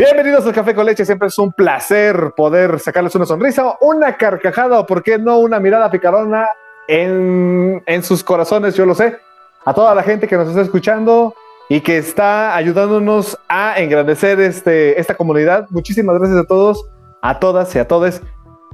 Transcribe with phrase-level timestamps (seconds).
[0.00, 4.78] Bienvenidos al Café con Leche, siempre es un placer poder sacarles una sonrisa, una carcajada
[4.78, 6.46] o por qué no una mirada picarona
[6.86, 9.18] en, en sus corazones, yo lo sé.
[9.64, 11.34] A toda la gente que nos está escuchando
[11.68, 15.66] y que está ayudándonos a engrandecer este, esta comunidad.
[15.70, 16.88] Muchísimas gracias a todos,
[17.20, 18.22] a todas y a todos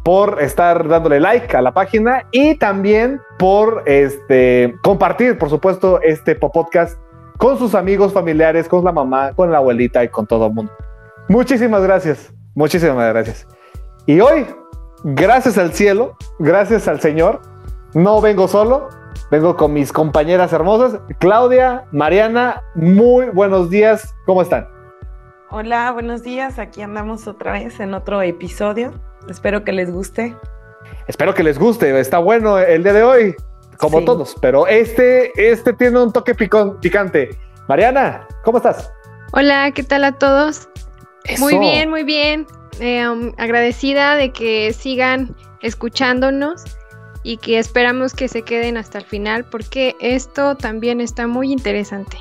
[0.04, 6.34] por estar dándole like a la página y también por este, compartir, por supuesto, este
[6.34, 6.98] podcast
[7.38, 10.70] con sus amigos, familiares, con la mamá, con la abuelita y con todo el mundo.
[11.28, 13.46] Muchísimas gracias, muchísimas gracias.
[14.04, 14.46] Y hoy,
[15.04, 17.40] gracias al cielo, gracias al Señor,
[17.94, 18.90] no vengo solo,
[19.30, 24.68] vengo con mis compañeras hermosas, Claudia, Mariana, muy buenos días, ¿cómo están?
[25.50, 28.92] Hola, buenos días, aquí andamos otra vez en otro episodio,
[29.30, 30.36] espero que les guste.
[31.06, 33.34] Espero que les guste, está bueno el día de hoy,
[33.78, 37.30] como todos, pero este, este tiene un toque picante.
[37.66, 38.92] Mariana, ¿cómo estás?
[39.32, 40.68] Hola, ¿qué tal a todos?
[41.38, 42.46] Muy bien, muy bien.
[42.80, 46.64] Eh, um, agradecida de que sigan escuchándonos
[47.22, 52.18] y que esperamos que se queden hasta el final porque esto también está muy interesante.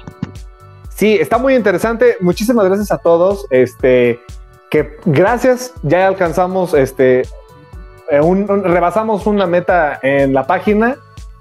[0.89, 2.17] Sí, está muy interesante.
[2.21, 3.45] Muchísimas gracias a todos.
[3.49, 4.19] Este,
[4.69, 7.21] que gracias, ya alcanzamos, este,
[8.09, 8.21] eh,
[8.63, 10.97] rebasamos una meta en la página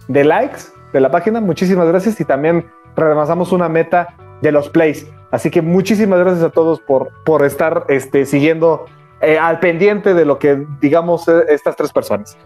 [0.08, 1.40] de likes de la página.
[1.40, 5.06] Muchísimas gracias y también rebasamos una meta de los plays.
[5.30, 8.84] Así que muchísimas gracias a todos por, por estar este, siguiendo
[9.22, 12.36] eh, al pendiente de lo que digamos eh, estas tres personas.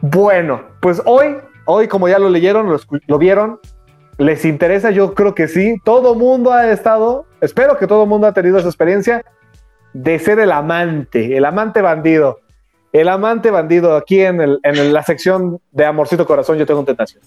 [0.00, 2.68] Bueno, pues hoy, hoy como ya lo leyeron,
[3.06, 3.58] lo, vieron,
[4.18, 5.76] les interesa, yo creo que sí.
[5.84, 9.24] Todo mundo ha estado, espero que todo mundo ha tenido esa experiencia
[9.94, 12.38] de ser el amante, el amante bandido.
[12.92, 17.22] El amante bandido aquí en, el, en la sección de Amorcito Corazón, yo tengo tentación.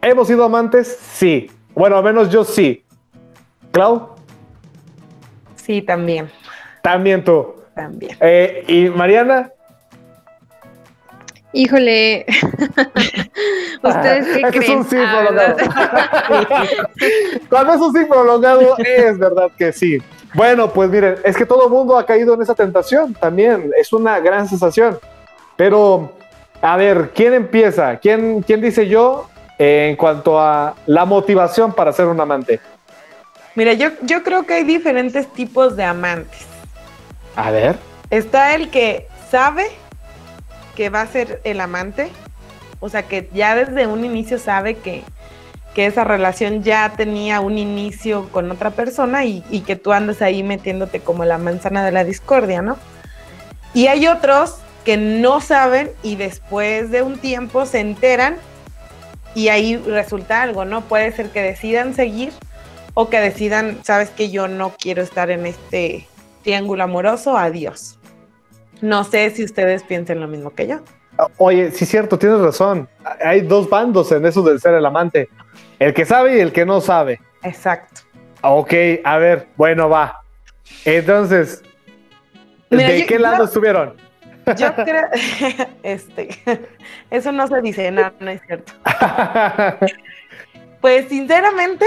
[0.00, 0.86] ¿Hemos sido amantes?
[0.86, 1.50] Sí.
[1.74, 2.84] Bueno, al menos yo sí.
[3.78, 4.08] ¿Clau?
[5.54, 6.28] Sí, también.
[6.82, 7.54] También tú.
[7.76, 8.16] También.
[8.18, 9.52] Eh, ¿Y Mariana?
[11.52, 12.26] Híjole,
[13.84, 14.62] ¿ustedes qué este creen?
[14.62, 15.56] Es un sí prolongado.
[17.48, 19.98] Cuando es un sí prolongado, es verdad que sí.
[20.34, 23.70] Bueno, pues miren, es que todo el mundo ha caído en esa tentación también.
[23.78, 24.98] Es una gran sensación.
[25.54, 26.14] Pero,
[26.60, 27.96] a ver, ¿quién empieza?
[27.98, 32.58] ¿Quién, quién dice yo en cuanto a la motivación para ser un amante?
[33.54, 36.46] Mira, yo, yo creo que hay diferentes tipos de amantes.
[37.36, 37.76] A ver.
[38.10, 39.66] Está el que sabe
[40.74, 42.10] que va a ser el amante,
[42.80, 45.02] o sea, que ya desde un inicio sabe que,
[45.74, 50.22] que esa relación ya tenía un inicio con otra persona y, y, que tú andas
[50.22, 52.76] ahí metiéndote como la manzana de la discordia, ¿no?
[53.74, 58.36] Y hay otros que no saben y después de un tiempo se enteran
[59.34, 60.82] y ahí resulta algo, ¿no?
[60.82, 62.32] Puede ser que decidan seguir
[63.00, 66.08] o que decidan, sabes que yo no quiero estar en este
[66.42, 67.96] triángulo amoroso, adiós.
[68.80, 70.80] No sé si ustedes piensen lo mismo que yo.
[71.36, 72.88] Oye, sí es cierto, tienes razón.
[73.24, 75.28] Hay dos bandos en eso del ser el amante.
[75.78, 77.20] El que sabe y el que no sabe.
[77.44, 78.00] Exacto.
[78.40, 80.20] Ok, a ver, bueno, va.
[80.84, 81.62] Entonces,
[82.68, 83.96] Mira, ¿de yo, qué lado yo, estuvieron?
[84.56, 85.06] Yo creo,
[85.84, 86.30] este,
[87.12, 88.72] eso no se dice, no, no es cierto.
[90.80, 91.86] pues sinceramente,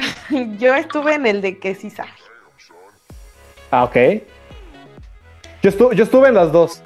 [0.58, 2.10] yo estuve en el de que sí sabe.
[3.70, 3.96] Ah, ok.
[5.62, 6.82] Yo estuve, yo estuve en las dos.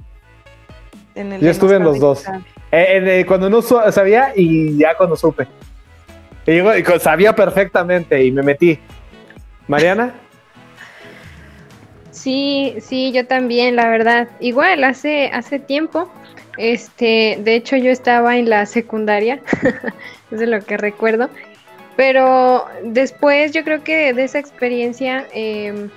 [1.15, 2.25] En el yo estuve en los dos.
[2.71, 5.47] Eh, en, eh, cuando no sabía y ya cuando supe.
[6.47, 8.79] Y, yo, y sabía perfectamente y me metí.
[9.69, 10.15] ¿Mariana?
[12.13, 14.29] Sí, sí, yo también, la verdad.
[14.39, 16.09] Igual, hace, hace tiempo.
[16.59, 19.41] Este, de hecho, yo estaba en la secundaria.
[20.31, 21.31] es de lo que recuerdo.
[21.97, 25.89] Pero después yo creo que de esa experiencia, eh,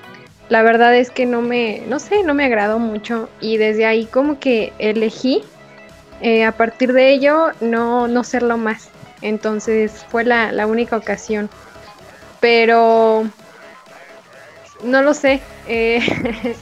[0.49, 4.05] la verdad es que no me, no sé, no me agradó mucho y desde ahí
[4.05, 5.43] como que elegí
[6.21, 8.89] eh, a partir de ello no, no serlo más.
[9.21, 11.49] Entonces fue la, la única ocasión.
[12.39, 13.25] Pero
[14.83, 15.41] no lo sé.
[15.67, 15.99] Eh,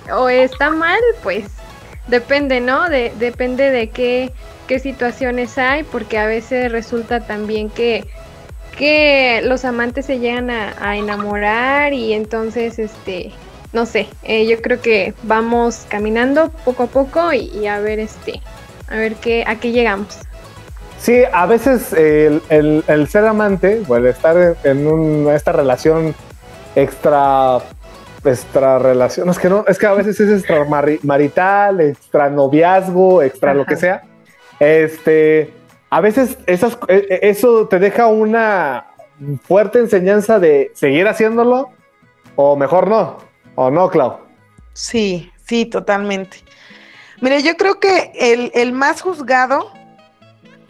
[0.14, 1.46] o está mal, pues
[2.08, 2.90] depende, ¿no?
[2.90, 4.32] De, depende de qué,
[4.68, 8.06] qué situaciones hay, porque a veces resulta también que
[8.78, 13.31] que los amantes se llegan a, a enamorar y entonces este
[13.72, 17.99] no sé eh, yo creo que vamos caminando poco a poco y, y, a ver
[17.99, 18.41] este
[18.87, 20.20] a ver qué a qué llegamos
[20.99, 26.16] sí a veces el, el, el ser amante o el estar en un, esta relación
[26.76, 27.59] extra
[28.26, 30.66] extra relación es que no es que a veces es extra
[31.03, 33.58] marital extra noviazgo extra Ajá.
[33.58, 34.03] lo que sea
[34.59, 35.53] este
[35.93, 38.87] a veces esas, eso te deja una
[39.43, 41.69] fuerte enseñanza de seguir haciéndolo
[42.35, 43.19] o mejor no,
[43.53, 44.17] o no, Clau.
[44.73, 46.37] Sí, sí, totalmente.
[47.22, 49.72] Mire, yo creo que el, el más juzgado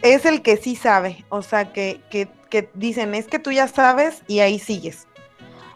[0.02, 3.66] es el que sí sabe, o sea, que, que, que dicen, es que tú ya
[3.66, 5.08] sabes y ahí sigues.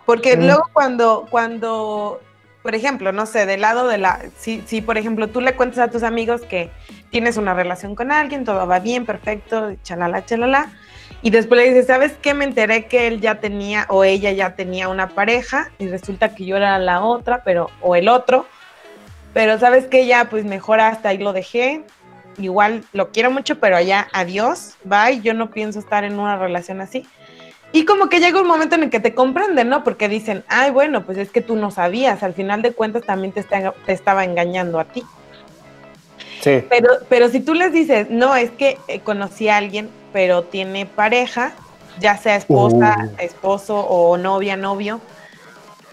[0.04, 2.20] Porque luego cuando, cuando,
[2.68, 5.78] por ejemplo, no sé, del lado de la, si, si por ejemplo tú le cuentas
[5.78, 6.68] a tus amigos que
[7.08, 10.70] tienes una relación con alguien, todo va bien, perfecto, chalala, chalala,
[11.22, 12.34] y después le dices, ¿sabes qué?
[12.34, 16.44] Me enteré que él ya tenía o ella ya tenía una pareja y resulta que
[16.44, 18.44] yo era la otra, pero, o el otro,
[19.32, 21.84] pero sabes que ya, pues mejor hasta ahí lo dejé.
[22.36, 25.22] Igual lo quiero mucho, pero allá adiós, bye.
[25.22, 27.06] Yo no pienso estar en una relación así.
[27.72, 29.84] Y como que llega un momento en el que te comprenden, ¿no?
[29.84, 33.32] Porque dicen, ay, bueno, pues es que tú no sabías, al final de cuentas también
[33.32, 35.02] te, está, te estaba engañando a ti.
[36.40, 36.64] Sí.
[36.68, 40.86] Pero, pero si tú les dices, no, es que eh, conocí a alguien, pero tiene
[40.86, 41.52] pareja,
[42.00, 43.22] ya sea esposa, Uh.
[43.22, 45.00] esposo o novia, novio,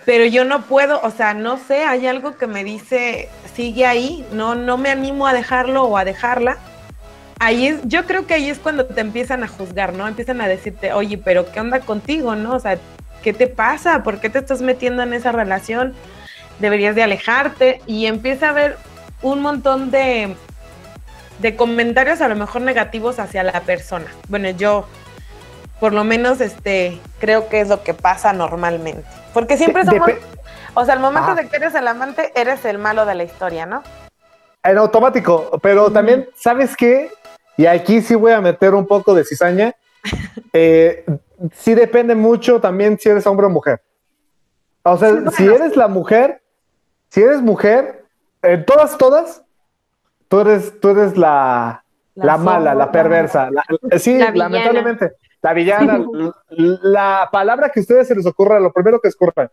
[0.06, 4.26] pero yo no puedo, o sea, no sé, hay algo que me dice, sigue ahí,
[4.32, 6.58] no, no me animo a dejarlo o a dejarla.
[7.40, 10.08] Ahí es, yo creo que ahí es cuando te empiezan a juzgar, ¿no?
[10.08, 12.56] Empiezan a decirte, oye, pero ¿qué onda contigo, no?
[12.56, 12.78] O sea,
[13.24, 14.04] ¿qué te pasa?
[14.04, 15.94] ¿Por qué te estás metiendo en esa relación?
[16.60, 18.78] Deberías de alejarte y empieza a haber
[19.22, 20.36] un montón de,
[21.40, 24.08] de comentarios a lo mejor negativos hacia la persona.
[24.30, 24.88] Bueno, yo
[25.80, 29.04] por lo menos este creo que es lo que pasa normalmente.
[29.34, 30.10] Porque siempre somos,
[30.74, 33.66] o sea, al momento de que eres el amante, eres el malo de la historia,
[33.66, 33.84] ¿no?
[34.64, 37.12] En automático, pero también, ¿sabes qué?
[37.58, 39.74] Y aquí sí voy a meter un poco de cizaña.
[40.54, 41.06] Eh,
[41.54, 43.82] sí depende mucho también si eres hombre o mujer.
[44.84, 46.42] O sea, Sí, bueno, si eres la mujer,
[47.10, 48.06] si eres mujer,
[48.42, 49.44] en todas, todas,
[50.28, 53.50] tú eres, tú eres la, La la, mala, la perversa.
[53.52, 53.66] La-
[53.98, 55.14] sí, lamentablemente.
[55.42, 56.04] La villana,
[56.50, 59.50] la palabra que a ustedes se les ocurra, lo primero que escurran.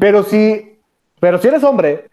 [0.00, 0.80] Pero si,
[1.20, 2.08] pero si eres hombre,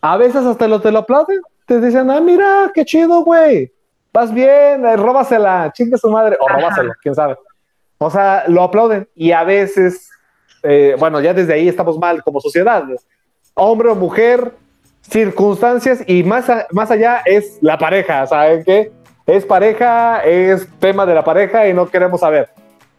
[0.00, 1.40] a veces hasta lo, te lo aplauden.
[1.66, 3.72] Te dicen, ah, mira, qué chido, güey.
[4.12, 6.36] Vas bien, eh, róbasela, chingue su madre.
[6.40, 6.58] O Ajá.
[6.60, 7.36] róbaselo, quién sabe.
[7.98, 9.08] O sea, lo aplauden.
[9.14, 10.10] Y a veces,
[10.62, 12.84] eh, bueno, ya desde ahí estamos mal como sociedad.
[13.54, 14.52] Hombre o mujer,
[15.02, 18.26] circunstancias y más, a- más allá es la pareja.
[18.26, 18.92] ¿Saben qué?
[19.26, 22.50] Es pareja, es tema de la pareja y no queremos saber.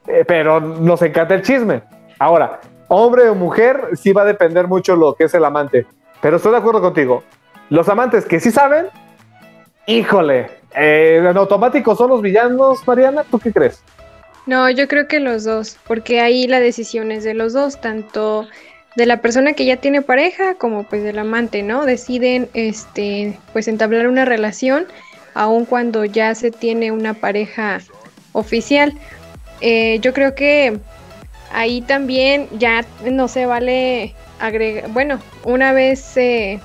[0.07, 1.83] Eh, pero nos encanta el chisme.
[2.19, 5.85] Ahora, hombre o mujer, sí va a depender mucho lo que es el amante.
[6.21, 7.23] Pero estoy de acuerdo contigo.
[7.69, 8.87] Los amantes que sí saben,
[9.87, 13.81] híjole, eh, en automático son los villanos, Mariana, ¿tú qué crees?
[14.45, 18.47] No, yo creo que los dos, porque ahí la decisión es de los dos, tanto
[18.95, 21.85] de la persona que ya tiene pareja como pues del amante, ¿no?
[21.85, 24.85] Deciden este pues entablar una relación
[25.33, 27.79] aun cuando ya se tiene una pareja
[28.33, 28.93] oficial.
[29.61, 30.77] Eh, yo creo que
[31.51, 36.59] ahí también ya no se vale agregar, bueno, una vez eh,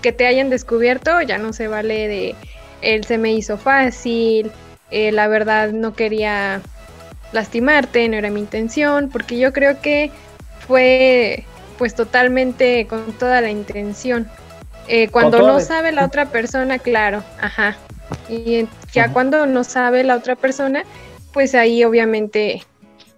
[0.00, 2.34] que te hayan descubierto, ya no se vale de
[2.82, 4.50] él se me hizo fácil,
[4.90, 6.60] eh, la verdad no quería
[7.32, 10.10] lastimarte, no era mi intención, porque yo creo que
[10.66, 11.44] fue
[11.78, 14.28] pues totalmente con toda la intención.
[14.88, 17.76] Eh, cuando no sabe la otra persona, claro, ajá.
[18.28, 19.12] Y ya Ajá.
[19.12, 20.84] cuando no sabe la otra persona,
[21.32, 22.64] pues ahí obviamente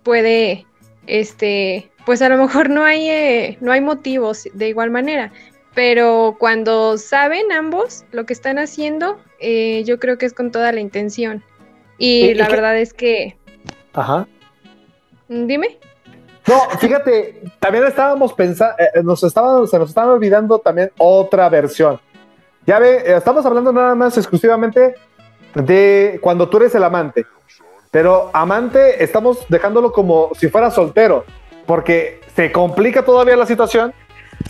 [0.03, 0.67] puede,
[1.07, 5.33] este, pues a lo mejor no hay, eh, no hay motivos de igual manera,
[5.75, 10.73] pero cuando saben ambos lo que están haciendo, eh, yo creo que es con toda
[10.73, 11.43] la intención.
[11.99, 13.37] Y, Y- y la verdad es que,
[13.93, 14.27] Ajá.
[15.29, 15.79] mm, dime.
[16.49, 22.01] No, fíjate, también estábamos pensando, nos estaban, se nos estaba olvidando también otra versión.
[22.67, 24.95] Ya ve, eh, estamos hablando nada más exclusivamente
[25.55, 27.25] de cuando tú eres el amante.
[27.93, 31.25] Pero amante, estamos dejándolo como si fuera soltero,
[31.67, 33.93] porque se complica todavía la situación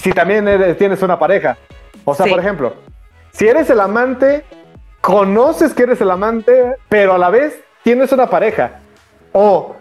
[0.00, 1.56] si también eres- tienes una pareja.
[2.04, 2.30] O sea, Sí.
[2.30, 2.74] por ejemplo,
[3.32, 4.44] si eres el amante,
[5.00, 8.80] conoces que eres el amante, pero a la vez tienes una pareja.
[9.32, 9.76] O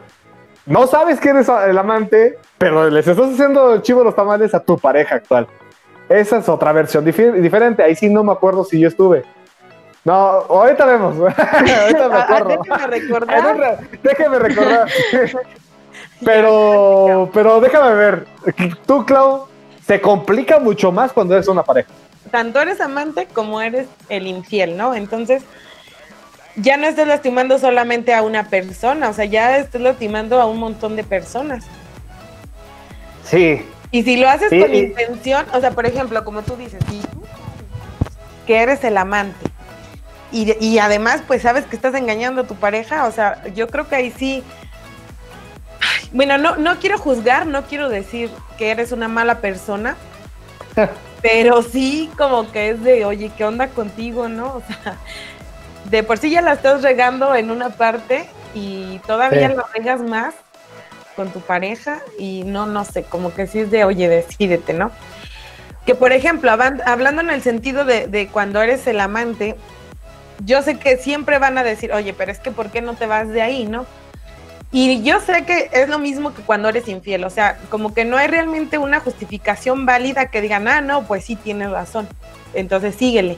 [0.65, 4.53] no sabes que eres el amante, pero les estás haciendo el chivo de los tamales
[4.53, 5.47] a tu pareja actual.
[6.09, 7.83] Esa es otra versión diferente.
[7.83, 9.23] Ahí sí no me acuerdo si yo estuve.
[10.03, 11.15] No, ahorita vemos.
[11.19, 12.47] ahorita me Ah, acuerdo.
[12.63, 13.79] déjame recordar.
[14.03, 14.87] Déjame recordar.
[16.25, 18.25] pero, pero déjame ver.
[18.85, 19.47] Tú, Clau,
[19.91, 21.89] se complica mucho más cuando eres una pareja.
[22.31, 24.95] Tanto eres amante como eres el infiel, ¿no?
[24.95, 25.43] Entonces,
[26.55, 30.59] ya no estás lastimando solamente a una persona, o sea, ya estás lastimando a un
[30.59, 31.65] montón de personas.
[33.25, 33.65] Sí.
[33.91, 36.79] Y si lo haces Sí, con intención, o sea, por ejemplo, como tú dices,
[38.47, 39.45] que eres el amante
[40.31, 43.89] y, y además pues sabes que estás engañando a tu pareja, o sea, yo creo
[43.89, 44.41] que ahí sí,
[45.81, 48.29] Ay, bueno, no, no quiero juzgar, no quiero decir
[48.61, 49.95] que eres una mala persona,
[51.23, 54.57] pero sí como que es de, oye, ¿qué onda contigo, no?
[54.57, 54.97] O sea,
[55.85, 60.35] de por sí ya la estás regando en una parte y todavía lo regas más
[61.15, 64.91] con tu pareja y no, no sé, como que sí es de, oye, decídete, ¿no?
[65.87, 69.55] Que por ejemplo, hablando en el sentido de, de cuando eres el amante,
[70.45, 73.07] yo sé que siempre van a decir, oye, pero es que ¿por qué no te
[73.07, 73.87] vas de ahí, no?
[74.73, 78.05] Y yo sé que es lo mismo que cuando eres infiel, o sea, como que
[78.05, 82.07] no hay realmente una justificación válida que digan, ah, no, pues sí, tienes razón,
[82.53, 83.37] entonces síguele.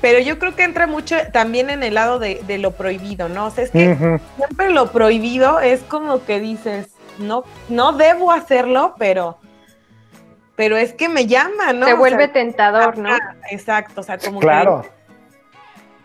[0.00, 3.46] Pero yo creo que entra mucho también en el lado de, lo prohibido, ¿no?
[3.46, 6.88] O sea, es que siempre lo prohibido es como que dices,
[7.18, 9.38] no, no debo hacerlo, pero,
[10.56, 11.86] pero es que me llama, ¿no?
[11.86, 13.10] Se vuelve tentador, ¿no?
[13.50, 14.86] Exacto, o sea, como claro.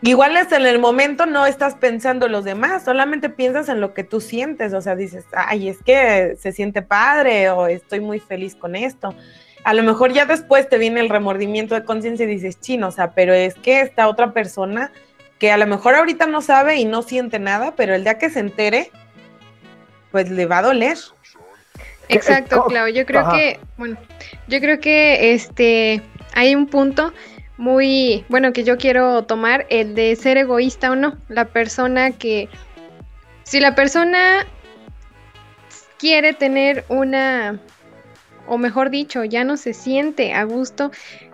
[0.06, 3.94] Igual es en el momento no estás pensando en los demás, solamente piensas en lo
[3.94, 8.20] que tú sientes, o sea, dices, ay, es que se siente padre o estoy muy
[8.20, 9.14] feliz con esto.
[9.64, 12.90] A lo mejor ya después te viene el remordimiento de conciencia y dices, chino, o
[12.90, 14.92] sea, pero es que esta otra persona
[15.38, 18.28] que a lo mejor ahorita no sabe y no siente nada, pero el día que
[18.28, 18.90] se entere,
[20.10, 20.98] pues le va a doler.
[22.10, 22.88] Exacto, Clau.
[22.88, 23.96] Yo creo que, bueno,
[24.48, 26.02] yo creo que este
[26.34, 27.14] hay un punto
[27.56, 31.16] muy, bueno, que yo quiero tomar, el de ser egoísta o no.
[31.28, 32.48] La persona que,
[33.44, 34.46] si la persona
[35.98, 37.60] quiere tener una,
[38.46, 40.90] o mejor dicho, ya no se siente a gusto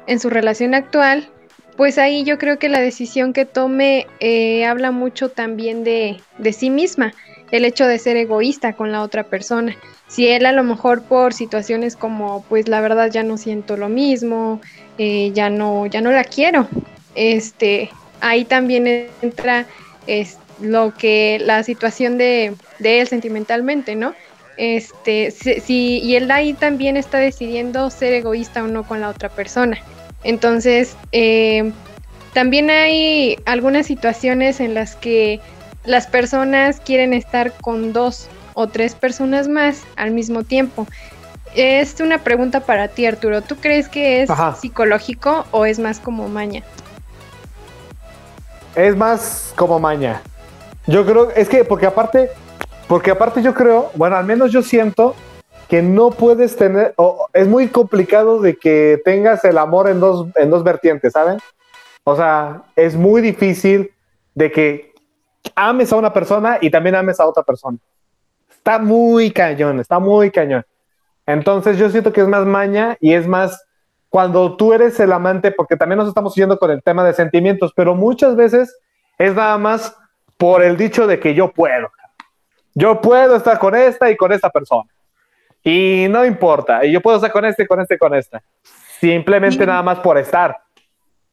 [0.07, 1.29] en su relación actual,
[1.77, 6.53] pues ahí yo creo que la decisión que tome eh, habla mucho también de, de
[6.53, 7.15] sí misma,
[7.51, 9.77] el hecho de ser egoísta con la otra persona.
[10.07, 13.89] Si él a lo mejor por situaciones como, pues la verdad ya no siento lo
[13.89, 14.61] mismo,
[14.99, 16.69] eh, ya no, ya no la quiero.
[17.15, 17.91] Este,
[18.21, 19.67] ahí también entra
[20.07, 24.15] es, lo que la situación de, él sentimentalmente, ¿no?
[24.57, 29.31] Este, si, y él ahí también está decidiendo ser egoísta o no con la otra
[29.31, 29.79] persona.
[30.23, 31.73] Entonces, eh,
[32.35, 35.41] también hay algunas situaciones en las que
[35.85, 40.87] las personas quieren estar con dos o tres personas más al mismo tiempo.
[41.55, 43.43] Es una pregunta para ti, Arturo.
[43.43, 46.63] ¿Tú crees que es psicológico o es más como maña?
[48.77, 50.23] Es más como maña.
[50.87, 52.31] Yo creo, es que porque aparte,
[52.87, 55.15] porque aparte yo creo, bueno, al menos yo siento
[55.69, 60.29] que no puedes tener, o es muy complicado de que tengas el amor en dos,
[60.37, 61.39] en dos vertientes, ¿saben?
[62.05, 63.93] O sea, es muy difícil
[64.35, 64.90] de que
[65.55, 67.79] ames a una persona y también ames a otra persona.
[68.51, 70.65] Está muy cañón, está muy cañón.
[71.27, 73.65] Entonces yo siento que es más maña y es más
[74.09, 77.73] cuando tú eres el amante, porque también nos estamos yendo con el tema de sentimientos,
[77.75, 78.77] pero muchas veces
[79.19, 79.97] es nada más
[80.37, 81.91] por el dicho de que yo puedo.
[82.75, 84.91] Yo puedo estar con esta y con esta persona.
[85.63, 88.43] Y no importa, y yo puedo estar con este, con este, con esta.
[88.99, 90.57] Simplemente nada más por estar.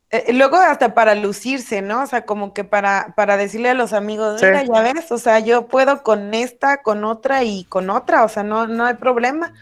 [0.10, 2.04] Eh, luego hasta para lucirse, ¿no?
[2.04, 5.40] O sea, como que para, para decirle a los amigos, mira, ya ves, o sea,
[5.40, 9.54] yo puedo con esta, con otra y con otra, o sea, no, no hay problema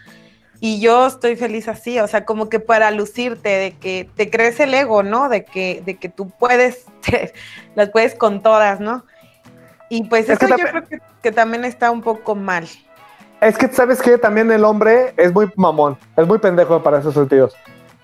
[0.60, 4.58] y yo estoy feliz así, o sea, como que para lucirte, de que te crees
[4.60, 5.28] el ego, ¿no?
[5.28, 6.86] De que, de que tú puedes,
[7.74, 9.04] las puedes con todas, ¿no?
[9.88, 10.82] Y pues eso yo creo
[11.22, 12.66] que, también está un poco mal.
[13.40, 14.16] Es que, ¿sabes qué?
[14.18, 17.54] También el hombre es muy mamón, es muy pendejo para esos sentidos.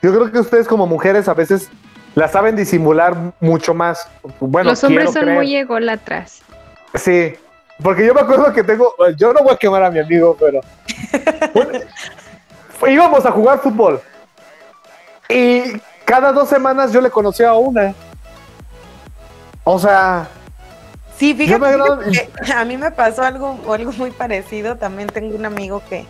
[0.02, 1.70] Yo creo que ustedes como mujeres a veces
[2.14, 4.09] la saben disimular mucho más.
[4.40, 6.42] Bueno, Los hombres son muy egolatras.
[6.95, 7.35] Sí,
[7.83, 10.61] porque yo me acuerdo que tengo, yo no voy a quemar a mi amigo, pero
[12.87, 14.00] íbamos a jugar fútbol.
[15.28, 17.95] Y cada dos semanas yo le conocía a una.
[19.64, 20.28] O sea.
[21.16, 21.78] Sí, fíjate,
[22.45, 24.76] que a mí me pasó algo, algo muy parecido.
[24.76, 26.04] También tengo un amigo que,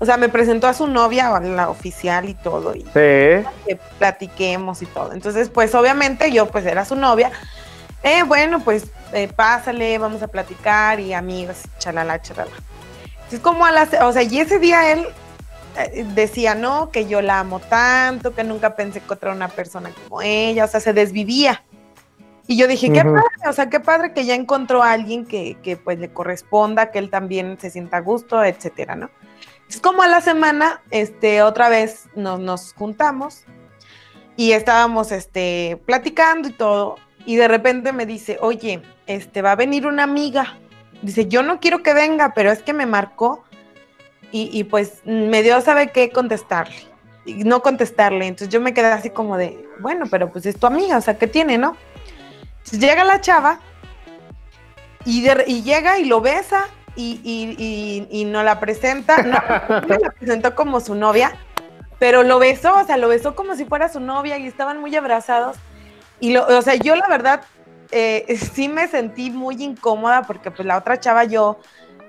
[0.00, 2.74] o sea, me presentó a su novia, a la oficial y todo.
[2.74, 5.12] Y que platiquemos y todo.
[5.12, 7.32] Entonces, pues obviamente yo pues era su novia.
[8.04, 12.52] Eh, bueno, pues eh, pásale, vamos a platicar y amigos, chalala, chalala.
[13.30, 15.04] Es como a las, o sea, y ese día él
[15.76, 20.22] eh, decía, no, que yo la amo tanto, que nunca pensé encontrar una persona como
[20.22, 21.64] ella, o sea, se desvivía.
[22.46, 25.58] Y yo dije, qué padre, o sea, qué padre que ya encontró a alguien que,
[25.62, 29.10] que, pues le corresponda, que él también se sienta a gusto, etcétera, ¿no?
[29.68, 33.44] Es como a la semana, este, otra vez nos, nos juntamos
[34.36, 36.96] y estábamos, este, platicando y todo,
[37.26, 40.56] y de repente me dice, oye, este, va a venir una amiga.
[41.02, 43.44] Dice, yo no quiero que venga, pero es que me marcó
[44.30, 46.76] y, pues me dio sabe qué contestarle,
[47.24, 48.26] y no contestarle.
[48.26, 51.18] Entonces yo me quedé así como de, bueno, pero pues es tu amiga, o sea,
[51.18, 51.76] ¿qué tiene, no?
[52.70, 53.60] Llega la chava
[55.04, 59.30] y, y llega y lo besa y, no la presenta, no,
[59.98, 61.32] la presentó como su novia.
[61.98, 64.94] pero lo besó, o sea, lo besó como si fuera su novia y estaban muy
[64.94, 65.56] abrazados.
[66.20, 67.42] Y lo, o sea, yo la verdad
[67.90, 71.58] eh, sí me sentí muy incómoda porque pues la otra chava yo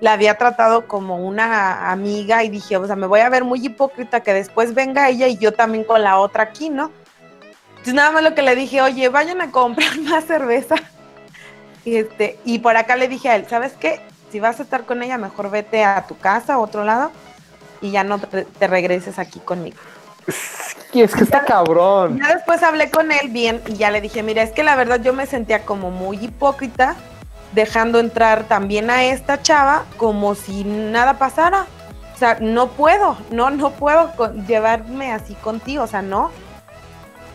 [0.00, 3.64] la había tratado como una amiga y dije, o sea, me voy a ver muy
[3.64, 6.90] hipócrita que después venga ella y yo también con la otra aquí, ¿no?
[7.70, 10.76] Entonces nada más lo que le dije, oye, vayan a comprar más cerveza.
[11.84, 14.00] Este, y por acá le dije a él, ¿sabes qué?
[14.30, 17.10] Si vas a estar con ella, mejor vete a tu casa, a otro lado,
[17.80, 19.76] y ya no te, te regreses aquí conmigo.
[20.92, 22.18] Es que está cabrón.
[22.18, 25.00] Ya después hablé con él bien y ya le dije, mira, es que la verdad
[25.00, 26.96] yo me sentía como muy hipócrita
[27.52, 31.66] dejando entrar también a esta chava como si nada pasara.
[32.14, 34.12] O sea, no puedo, no, no puedo
[34.46, 36.30] llevarme así contigo, o sea, no.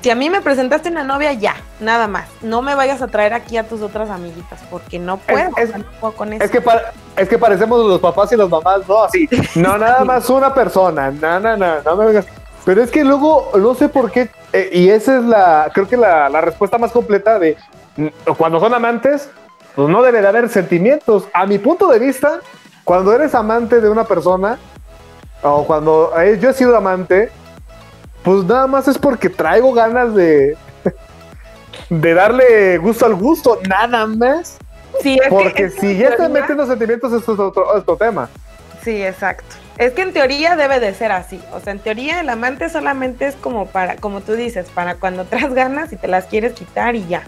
[0.05, 2.29] Si a mí me presentaste una novia, ya, nada más.
[2.43, 5.83] No me vayas a traer aquí a tus otras amiguitas, porque no puedo, Es, no
[5.99, 6.43] puedo con eso.
[6.43, 6.63] es que,
[7.17, 9.27] es que parecemos los papás y las mamás, no, así.
[9.55, 11.09] No, nada más una persona.
[11.09, 12.27] No, no, no, no me vengas.
[12.65, 15.97] Pero es que luego, no sé por qué, eh, y esa es la, creo que
[15.97, 17.57] la, la respuesta más completa de
[17.97, 18.07] mm,
[18.37, 19.31] cuando son amantes,
[19.75, 21.27] pues no debe de haber sentimientos.
[21.33, 22.41] A mi punto de vista,
[22.83, 24.59] cuando eres amante de una persona,
[25.41, 27.31] o cuando eh, yo he sido amante,
[28.25, 30.57] pues nada más es porque traigo ganas de,
[31.89, 34.57] de darle gusto al gusto, nada más.
[35.01, 38.29] Sí, es que- Porque es si ya meten los sentimientos, esto es otro, otro tema.
[38.83, 39.55] Sí, exacto.
[39.77, 41.41] Es que en teoría debe de ser así.
[41.53, 45.25] O sea, en teoría el amante solamente es como para, como tú dices, para cuando
[45.25, 47.23] traes ganas y te las quieres quitar y ya.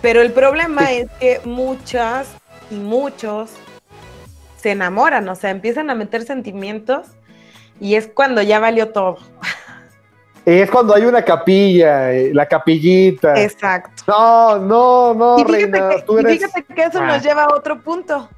[0.00, 2.28] Pero el problema es que muchas
[2.70, 3.50] y muchos
[4.56, 7.06] se enamoran, o sea, empiezan a meter sentimientos
[7.82, 9.18] y es cuando ya valió todo.
[10.44, 13.40] Es cuando hay una capilla, eh, la capillita.
[13.40, 14.02] Exacto.
[14.06, 17.06] No, no, no, y fíjate, reina, que, tú y fíjate que eso Ah.
[17.06, 18.28] nos lleva a otro punto.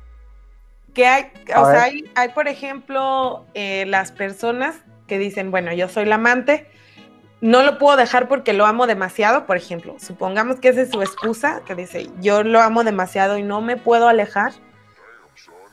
[0.94, 1.74] Que hay, A o ver.
[1.76, 6.66] sea, hay, hay, por ejemplo, eh, las personas que dicen, bueno, yo soy la amante,
[7.40, 9.96] no lo puedo dejar porque lo amo demasiado, por ejemplo.
[9.98, 13.76] Supongamos que esa es su excusa, que dice, yo lo amo demasiado y no me
[13.76, 14.52] puedo alejar,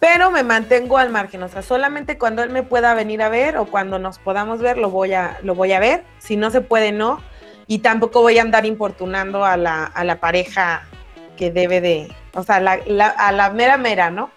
[0.01, 1.43] pero me mantengo al margen.
[1.43, 4.79] O sea, solamente cuando él me pueda venir a ver o cuando nos podamos ver,
[4.79, 6.03] lo voy a, lo voy a ver.
[6.17, 7.21] Si no se puede, no.
[7.67, 10.87] Y tampoco voy a andar importunando a la, a la pareja
[11.37, 14.31] que debe de, o sea, la- la- a la mera mera, ¿no?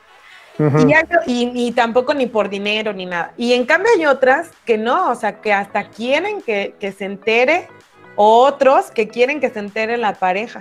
[0.87, 3.33] Y, hay- y- y tampoco ni por dinero ni nada.
[3.38, 7.07] Y en cambio hay otras que no, o sea, que hasta quieren que, que se
[7.07, 7.68] entere,
[8.16, 10.61] o otros que quieren que se entere la pareja.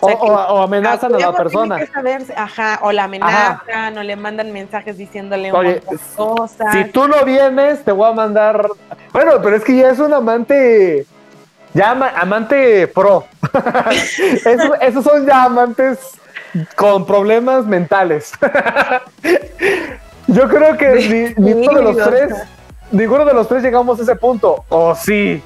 [0.00, 1.76] O, sea, que o- o amenazan a la persona.
[2.36, 5.82] ajá, o la amenazan, o le mandan mensajes diciéndole Oye,
[6.16, 6.72] cosas.
[6.72, 8.68] Si tú no vienes, te voy a mandar...
[9.12, 11.06] Bueno, pero es que ya es un amante...
[11.74, 13.24] Ya ama- amante pro.
[14.44, 15.98] Eso- esos son ya amantes
[16.76, 18.32] con problemas mentales.
[20.26, 22.34] Yo creo que ni- ninguno de los tres...
[22.90, 24.64] Ninguno de los tres llegamos a ese punto.
[24.70, 25.42] O sí.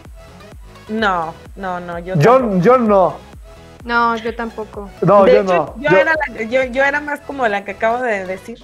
[0.89, 3.17] No, no, no, yo Yo, yo no.
[3.85, 4.89] No, yo tampoco.
[5.01, 5.75] No, de yo hecho, no.
[5.79, 8.59] yo, Yo- Era la- yo, yo era más como la que acabo de decir.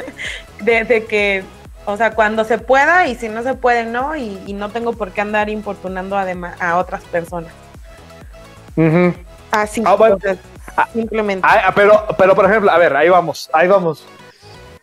[0.62, 1.44] de, de que,
[1.84, 4.16] o sea, cuando se pueda y si no se puede, no.
[4.16, 7.52] Y, y no tengo por qué andar importunando además a otras personas.
[8.76, 9.14] Ujú.
[9.50, 9.82] Así.
[9.84, 10.16] Ah, bueno.
[10.16, 10.44] entonces,
[10.92, 11.46] simplemente.
[11.48, 14.06] Ah, pero, pero, por ejemplo, a ver, ahí vamos, ahí vamos.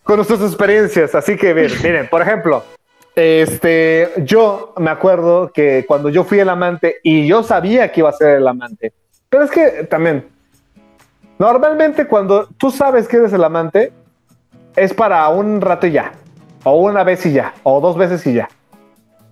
[0.04, 1.14] Con nuestras experiencias.
[1.16, 2.64] Así que, miren, miren, por ejemplo,
[3.16, 8.10] este, yo me acuerdo que cuando yo fui el amante y yo sabía que iba
[8.10, 8.94] a ser el amante,
[9.32, 10.28] pero es que también,
[11.40, 13.94] normalmente cuando tú sabes que eres el amante,
[14.76, 16.12] es para un rato y ya,
[16.66, 18.50] o una vez y ya, o dos veces y ya,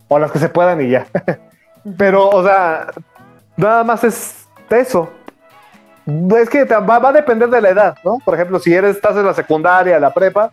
[0.07, 1.05] o las que se puedan y ya.
[1.97, 2.87] pero, o sea,
[3.57, 5.09] nada más es eso.
[6.37, 8.19] Es que va, va a depender de la edad, ¿no?
[8.23, 10.49] Por ejemplo, si eres, estás en la secundaria, la prepa,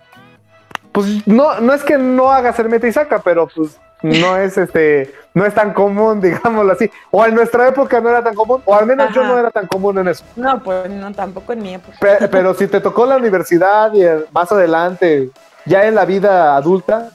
[0.90, 4.56] pues no, no es que no hagas el meta y saca, pero pues no es
[4.58, 6.90] este, no es tan común, digámoslo así.
[7.10, 9.66] O en nuestra época no era tan común, o al menos yo no era tan
[9.66, 10.24] común en eso.
[10.36, 11.96] No, pues no, tampoco en mi época.
[12.00, 15.30] Pe- Pero, si te tocó la universidad y el- más adelante,
[15.64, 17.10] ya en la vida adulta,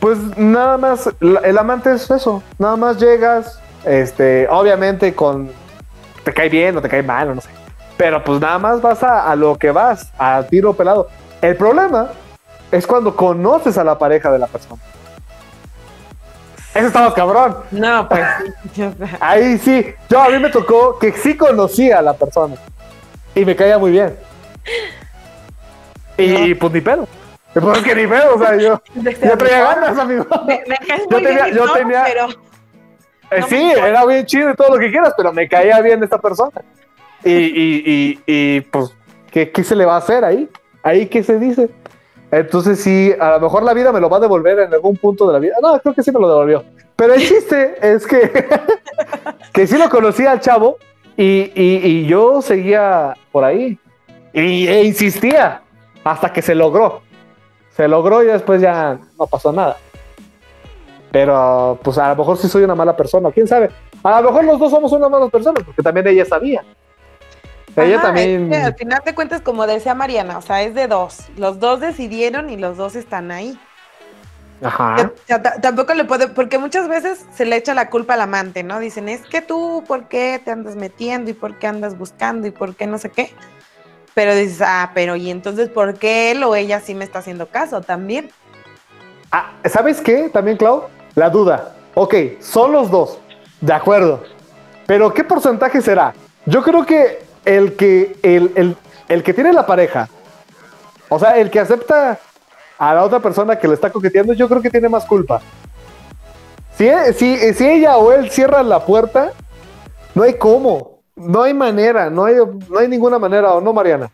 [0.00, 5.50] pues nada más, el amante es eso, nada más llegas, este, obviamente con,
[6.22, 7.48] te cae bien o te cae mal o no sé,
[7.96, 11.08] pero pues nada más vas a, a lo que vas, a tiro pelado.
[11.40, 12.08] El problema
[12.70, 14.80] es cuando conoces a la pareja de la persona.
[16.76, 17.56] Eso estamos cabrón.
[17.70, 18.22] No, pues
[19.20, 22.56] Ahí sí, yo a mí me tocó que sí conocía a la persona
[23.34, 24.16] y me caía muy bien.
[26.18, 27.06] Y pues ni pedo.
[27.52, 30.26] Pues es que ni pedo, o sea, yo, yo traía ganas, amigo.
[30.46, 32.26] Me, me caes Yo tenía- bien yo tenía- pero
[33.30, 36.02] Eh, no sí, era bien chido y todo lo que quieras, pero me caía bien
[36.02, 36.60] esta persona.
[37.24, 38.94] Y, y, y, y, pues,
[39.30, 40.48] ¿qué, ¿qué se le va a hacer ahí?
[40.82, 41.68] ¿Ahí qué se dice?
[42.30, 45.26] Entonces sí, a lo mejor la vida me lo va a devolver en algún punto
[45.26, 45.56] de la vida.
[45.62, 46.64] No, creo que sí me lo devolvió.
[46.96, 48.48] Pero el chiste es que,
[49.52, 50.78] que sí lo conocía al chavo
[51.16, 53.78] y, y, yo seguía por ahí.
[54.32, 55.62] Y, e insistía
[56.04, 57.00] hasta que se logró.
[57.74, 59.76] Se logró y después ya no pasó nada.
[61.10, 63.70] Pero pues a lo mejor sí soy una mala persona, quién sabe.
[64.02, 66.62] A lo mejor los dos somos una mala persona, porque también ella sabía.
[67.76, 68.52] Ella también.
[68.54, 71.26] al final de cuentas, como decía Mariana, o sea, es de dos.
[71.36, 73.58] Los dos decidieron y los dos están ahí.
[74.62, 75.12] Ajá.
[75.60, 78.78] tampoco le puede, porque muchas veces se le echa la culpa al amante, ¿no?
[78.78, 82.50] Dicen, es que tú, ¿por qué te andas metiendo y por qué andas buscando y
[82.50, 83.34] por qué no sé qué?
[84.14, 87.48] Pero dices, ah, pero ¿y entonces por qué él o ella sí me está haciendo
[87.48, 88.30] caso también?
[89.30, 90.30] Ah, ¿sabes qué?
[90.30, 90.84] También, Clau,
[91.14, 91.74] la duda.
[91.94, 93.18] Ok, son los dos,
[93.60, 94.24] de acuerdo.
[94.86, 96.14] Pero ¿qué porcentaje será?
[96.46, 98.76] Yo creo que el que, el,
[99.08, 100.08] el, que tiene la pareja,
[101.08, 102.18] o sea, el que acepta
[102.76, 105.40] a la otra persona que le está coqueteando, yo creo que tiene más culpa.
[106.76, 109.32] Si, si, si ella o él cierran la puerta,
[110.14, 112.34] no hay cómo, no hay manera, no hay,
[112.68, 114.10] no hay ninguna manera, ¿o no, Mariana?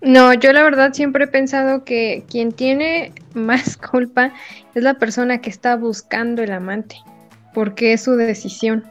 [0.00, 4.32] No, yo la verdad siempre he pensado que quien tiene más culpa
[4.74, 6.96] es la persona que está buscando el amante,
[7.54, 8.84] porque es su decisión.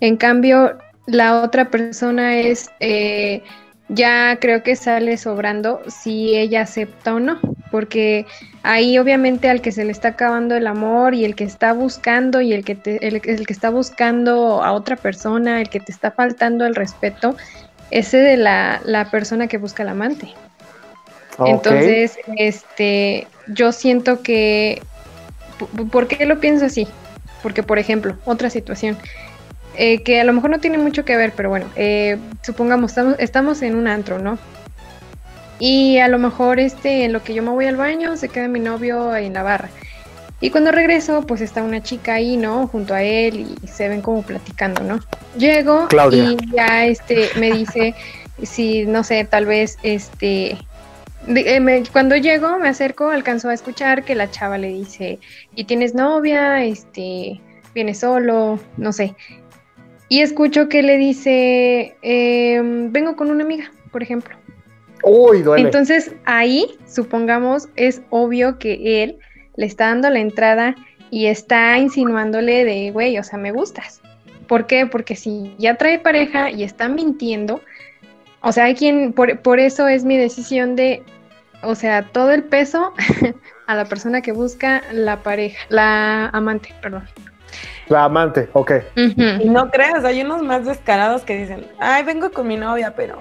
[0.00, 0.78] En cambio,
[1.10, 3.42] la otra persona es, eh,
[3.88, 8.26] ya creo que sale sobrando si ella acepta o no, porque
[8.62, 12.40] ahí obviamente al que se le está acabando el amor y el que está buscando
[12.40, 16.66] y el que, el que está buscando a otra persona, el que te está faltando
[16.66, 17.36] el respeto,
[17.90, 20.32] ese de la, persona que busca el amante.
[21.44, 24.82] Entonces, este, yo siento que,
[25.90, 26.86] ¿por qué lo pienso así?
[27.42, 28.98] Porque, por ejemplo, otra situación,
[29.76, 33.16] eh, que a lo mejor no tiene mucho que ver, pero bueno, eh, supongamos, estamos,
[33.18, 34.38] estamos en un antro, ¿no?
[35.58, 38.48] Y a lo mejor este, en lo que yo me voy al baño, se queda
[38.48, 39.68] mi novio en la barra.
[40.40, 42.66] Y cuando regreso, pues está una chica ahí, ¿no?
[42.66, 45.00] Junto a él y se ven como platicando, ¿no?
[45.36, 47.94] Llego y ya este me dice
[48.42, 50.56] si, no sé, tal vez este...
[51.28, 55.18] Eh, cuando llego, me acerco, alcanzo a escuchar que la chava le dice,
[55.54, 56.64] ¿y tienes novia?
[56.64, 57.38] Este,
[57.74, 58.58] ¿vienes solo?
[58.78, 59.14] No sé.
[60.10, 64.36] Y escucho que le dice, em, vengo con una amiga, por ejemplo.
[65.04, 65.64] Uy, duele.
[65.64, 69.18] Entonces ahí, supongamos, es obvio que él
[69.54, 70.74] le está dando la entrada
[71.12, 74.02] y está insinuándole de, güey, o sea, me gustas.
[74.48, 74.84] ¿Por qué?
[74.84, 77.60] Porque si ya trae pareja y está mintiendo,
[78.42, 81.04] o sea, hay quien, por, por eso es mi decisión de,
[81.62, 82.94] o sea, todo el peso
[83.68, 87.06] a la persona que busca la pareja, la amante, perdón.
[87.90, 88.72] La amante, ok.
[88.94, 93.20] Y no creas, hay unos más descarados que dicen, ay, vengo con mi novia, pero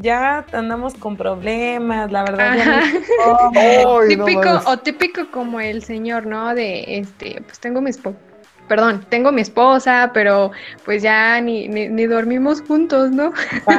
[0.00, 2.56] ya andamos con problemas, la verdad.
[4.08, 6.52] típico, o típico como el señor, ¿no?
[6.52, 8.18] De, este, pues tengo mi esposa,
[8.66, 10.50] perdón, tengo mi esposa, pero
[10.84, 13.32] pues ya ni, ni, dormimos juntos, ¿no?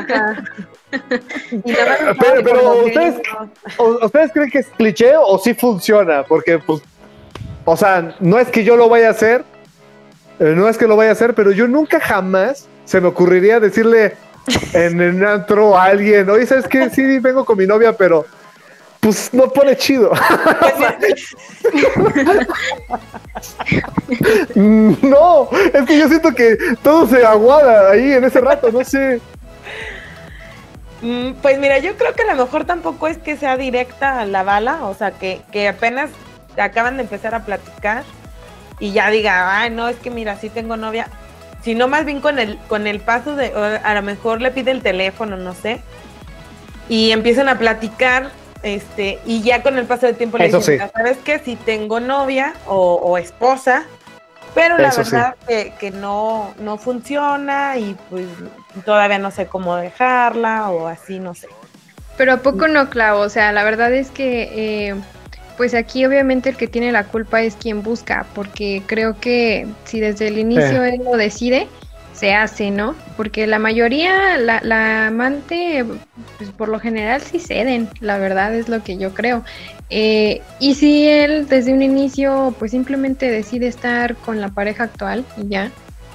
[0.89, 3.15] pero, pero ¿ustedes,
[4.01, 6.23] ¿ustedes creen que es cliché o sí funciona?
[6.23, 6.81] Porque, pues,
[7.65, 9.43] o sea, no es que yo lo vaya a hacer,
[10.39, 14.15] no es que lo vaya a hacer, pero yo nunca jamás se me ocurriría decirle,
[14.73, 16.89] en el antro a alguien, oye, ¿sabes qué?
[16.89, 18.25] Sí, vengo con mi novia, pero
[18.99, 20.11] pues no pone chido.
[24.55, 29.21] no, es que yo siento que todo se aguada ahí en ese rato, no sé.
[31.01, 34.43] Mm, pues mira, yo creo que a lo mejor tampoco es que sea directa la
[34.43, 36.09] bala, o sea, que, que apenas
[36.57, 38.03] acaban de empezar a platicar
[38.79, 41.07] y ya diga, ay, no, es que mira, sí tengo novia
[41.61, 43.51] sino más bien con el, con el paso de,
[43.83, 45.81] a lo mejor le pide el teléfono, no sé,
[46.87, 48.31] y empiezan a platicar,
[48.63, 51.39] este, y ya con el paso del tiempo le dicen, ¿sabes qué?
[51.39, 53.83] Si tengo novia o, esposa,
[54.55, 55.35] pero la verdad
[55.79, 58.27] que, no, no funciona y pues
[58.85, 61.47] todavía no sé cómo dejarla o así, no sé.
[62.17, 64.89] Pero a poco no, clavo, o sea, la verdad es que...
[64.89, 64.95] Eh,
[65.59, 69.99] pues aquí obviamente el que tiene la culpa es quien busca, porque creo que si
[69.99, 71.67] desde el inicio él lo decide,
[72.13, 72.95] se hace, ¿no?
[73.17, 75.83] Porque la mayoría, la, amante,
[76.37, 79.43] pues por lo general sí ceden, la verdad es lo que yo creo.
[79.89, 85.25] Eh, y si él desde un inicio, pues simplemente decide estar con la pareja actual
[85.35, 85.73] y ya,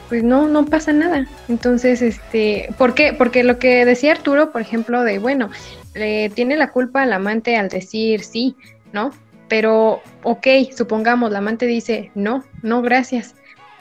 [0.09, 1.29] pues no, no pasa nada.
[1.51, 3.13] Entonces, este, ¿por qué?
[3.13, 5.51] Porque lo que decía Arturo, por ejemplo, de, bueno,
[5.93, 8.57] le tiene la culpa al amante al decir sí,
[8.95, 9.13] ¿no?
[9.49, 13.35] Pero, ok, supongamos, la amante dice, no, no, gracias.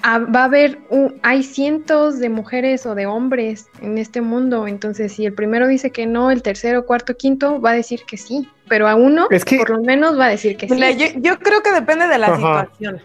[0.04, 0.80] va a haber,
[1.22, 5.92] hay cientos de mujeres o de hombres en este mundo, entonces si el primero dice
[5.92, 9.70] que no, el tercero, cuarto, quinto va a decir que sí, pero a uno por
[9.70, 10.76] lo menos va a decir que sí.
[11.22, 13.02] Yo, creo que depende de la situación,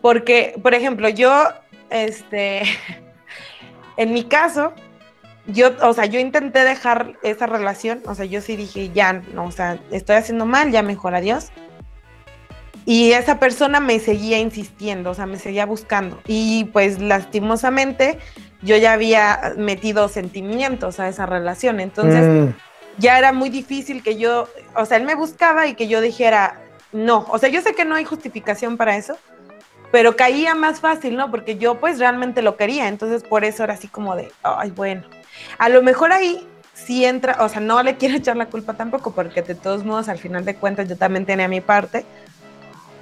[0.00, 1.48] porque, por ejemplo, yo,
[1.90, 2.62] este,
[3.96, 4.72] en mi caso,
[5.48, 9.44] yo, o sea, yo intenté dejar esa relación, o sea, yo sí dije, ya, no,
[9.44, 11.50] o sea, estoy haciendo mal, ya mejor adiós.
[12.84, 16.20] Y esa persona me seguía insistiendo, o sea, me seguía buscando.
[16.26, 18.18] Y pues lastimosamente
[18.62, 21.80] yo ya había metido sentimientos a esa relación.
[21.80, 22.54] Entonces mm.
[22.98, 26.60] ya era muy difícil que yo, o sea, él me buscaba y que yo dijera,
[26.92, 29.18] no, o sea, yo sé que no hay justificación para eso,
[29.90, 31.30] pero caía más fácil, ¿no?
[31.30, 32.86] Porque yo pues realmente lo quería.
[32.86, 35.02] Entonces por eso era así como de, ay, bueno,
[35.58, 39.12] a lo mejor ahí sí entra, o sea, no le quiero echar la culpa tampoco,
[39.12, 42.04] porque de todos modos, al final de cuentas, yo también tenía mi parte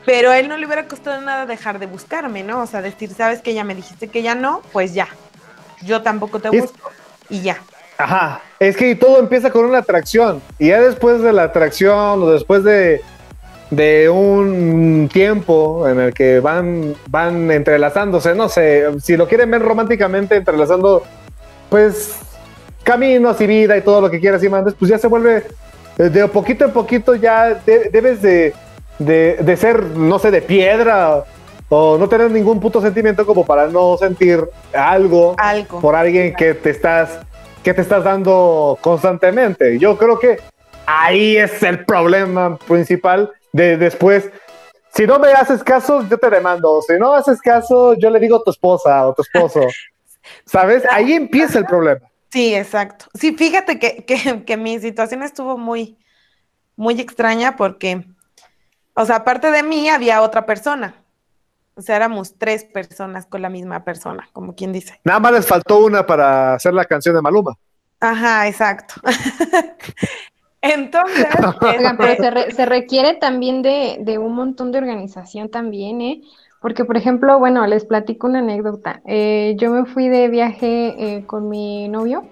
[0.04, 2.62] pero a él no le hubiera costado nada dejar de buscarme, ¿no?
[2.62, 5.08] O sea, decir, sabes que ya me dijiste que ya no, pues ya.
[5.82, 6.90] Yo tampoco te busco
[7.28, 7.58] y ya.
[7.96, 12.30] Ajá, es que todo empieza con una atracción y ya después de la atracción o
[12.30, 13.00] después de,
[13.70, 19.62] de un tiempo en el que van, van entrelazándose, no sé, si lo quieren ver
[19.62, 21.04] románticamente, entrelazando,
[21.74, 22.20] pues
[22.84, 25.42] caminos y vida y todo lo que quieras y mandes, pues ya se vuelve
[25.96, 28.54] de poquito en poquito, ya debes de
[29.00, 31.24] de, ser, no sé, de piedra
[31.68, 35.34] o no tener ningún puto sentimiento como para no sentir algo,
[35.80, 37.18] por alguien que te estás
[37.64, 39.76] que te estás dando constantemente.
[39.80, 40.38] Yo creo que
[40.86, 44.30] ahí es el problema principal de después.
[44.94, 46.80] Si no me haces caso, yo te demando.
[46.82, 49.62] Si no haces caso, yo le digo a tu esposa o tu esposo.
[50.44, 50.84] ¿Sabes?
[50.90, 52.00] Ahí empieza el problema.
[52.30, 53.06] Sí, exacto.
[53.14, 55.98] Sí, fíjate que, que, que mi situación estuvo muy,
[56.76, 58.04] muy extraña porque
[58.94, 60.94] o sea, aparte de mí había otra persona.
[61.76, 65.00] O sea, éramos tres personas con la misma persona, como quien dice.
[65.02, 67.54] Nada más les faltó una para hacer la canción de Maluma.
[67.98, 68.94] Ajá, exacto.
[70.60, 71.26] Entonces.
[71.60, 76.22] Oigan, pero se, requiere también de, un montón de organización también, ¿eh?
[76.64, 79.02] Porque, por ejemplo, bueno, les platico una anécdota.
[79.04, 82.24] Eh, yo me fui de viaje eh, con mi novio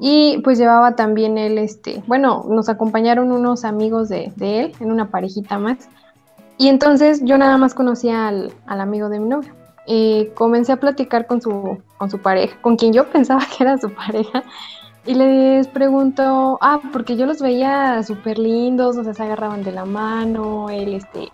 [0.00, 5.10] y pues llevaba también él, este, bueno, nos acompañaron unos amigos de, él en una
[5.10, 5.90] parejita más.
[6.56, 9.52] Y entonces yo nada más conocía al, amigo de mi novio.
[9.86, 13.76] Y comencé a platicar con su, con su pareja, con quien yo pensaba que era
[13.76, 14.42] su pareja.
[15.04, 19.72] Y les pregunto, ah, porque yo los veía súper lindos, o sea, se agarraban de
[19.72, 21.28] la mano, él este,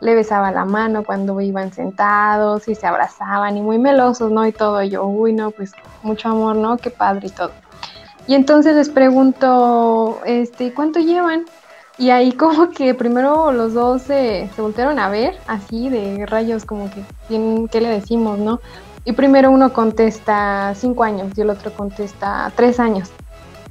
[0.00, 4.46] le besaba la mano cuando iban sentados y se abrazaban y muy melosos, ¿no?
[4.46, 6.78] Y todo, y yo, uy, no, pues mucho amor, ¿no?
[6.78, 7.52] Qué padre y todo.
[8.26, 11.44] Y entonces les pregunto, este, ¿cuánto llevan?
[11.98, 16.64] Y ahí como que primero los dos se, se voltearon a ver, así de rayos,
[16.64, 18.60] como que, ¿qué le decimos, no?
[19.04, 23.10] Y primero uno contesta cinco años y el otro contesta tres años.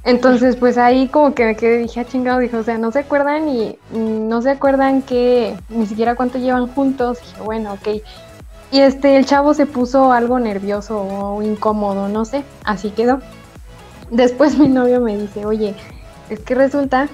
[0.04, 3.00] Entonces, pues ahí como que me quedé, dije, ah, chingado, dijo, o sea, no se
[3.00, 7.18] acuerdan y no se acuerdan que ni siquiera cuánto llevan juntos.
[7.20, 8.02] dije, bueno, ok.
[8.72, 13.20] Y este, el chavo se puso algo nervioso o incómodo, no sé, así quedó.
[14.10, 15.74] Después mi novio me dice, oye,
[16.30, 17.08] es que resulta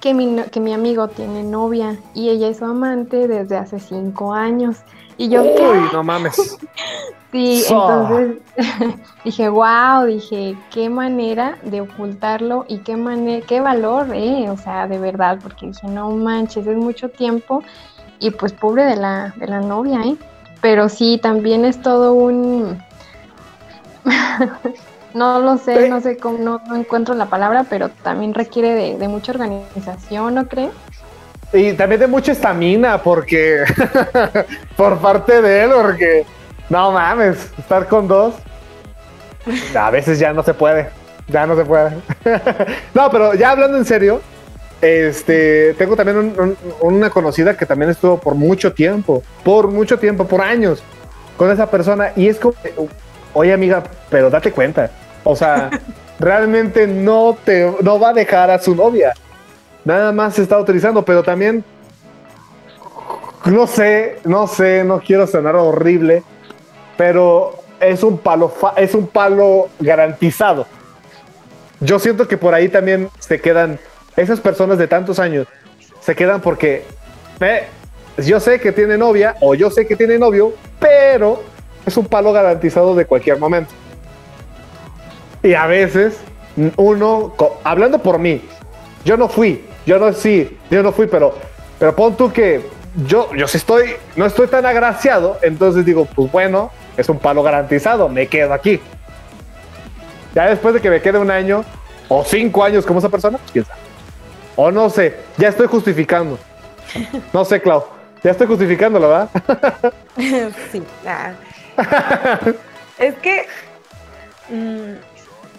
[0.00, 4.32] que mi, que mi amigo tiene novia y ella es su amante desde hace cinco
[4.32, 4.78] años.
[5.18, 6.36] Y yo, Uy, no mames.
[7.32, 8.38] sí, entonces
[9.24, 14.86] dije, wow, dije, qué manera de ocultarlo y qué manera, qué valor, eh, o sea,
[14.86, 17.62] de verdad, porque dije, no manches, es mucho tiempo
[18.20, 20.16] y pues pobre de la, de la novia, eh.
[20.60, 22.78] Pero sí, también es todo un
[25.14, 29.32] no lo sé, no sé cómo, no, encuentro la palabra, pero también requiere de, mucha
[29.32, 30.70] organización, ¿no crees?
[31.52, 33.64] Y también de mucha estamina, porque
[34.76, 36.26] por parte de él, porque
[36.68, 38.34] no mames, estar con dos,
[39.74, 40.90] a veces ya no se puede,
[41.28, 41.92] ya no se puede.
[42.94, 44.20] no, pero ya hablando en serio,
[44.82, 50.42] este, tengo también una conocida que también estuvo por mucho tiempo, por mucho tiempo, por
[50.42, 50.82] años,
[51.36, 52.54] con esa persona, y es como,
[53.32, 54.90] oye amiga, pero date cuenta.
[55.24, 55.70] O sea,
[56.18, 59.14] realmente no te no va a dejar a su novia.
[59.88, 61.64] Nada más se está utilizando, pero también
[63.46, 66.22] no sé, no sé, no quiero sonar horrible,
[66.98, 70.66] pero es un palo es un palo garantizado.
[71.80, 73.78] Yo siento que por ahí también se quedan
[74.14, 75.46] esas personas de tantos años
[76.00, 76.84] se quedan porque
[77.40, 77.62] eh,
[78.18, 81.42] yo sé que tiene novia o yo sé que tiene novio, pero
[81.86, 83.72] es un palo garantizado de cualquier momento.
[85.42, 86.18] Y a veces
[86.76, 88.42] uno, hablando por mí,
[89.02, 91.34] yo no fui, yo no sí, yo no fui, pero,
[91.78, 92.62] pero pon tú que
[93.06, 97.42] yo, yo sí estoy, no estoy tan agraciado, entonces digo, pues bueno, es un palo
[97.42, 98.82] garantizado, me quedo aquí.
[100.34, 101.64] Ya después de que me quede un año
[102.06, 103.80] o cinco años como esa persona, quién sabe.
[104.56, 106.38] O no sé, ya estoy justificando.
[107.32, 107.86] No sé, Clau,
[108.22, 109.30] ya estoy justificando, ¿verdad?
[110.70, 110.82] sí.
[112.98, 113.46] Es que,
[114.50, 115.07] mm,